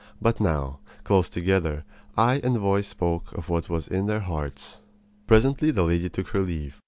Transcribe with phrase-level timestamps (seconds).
[0.19, 1.85] But now, close together,
[2.17, 4.81] eye and voice spoke of what was in their hearts.
[5.27, 6.79] Presently the lady took her leave.